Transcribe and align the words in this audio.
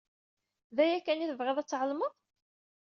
D 0.75 0.77
aya 0.83 0.99
kan 1.05 1.23
i 1.23 1.27
tebɣiḍ 1.29 1.57
ad 1.59 1.67
tɛelmeḍ? 1.67 2.13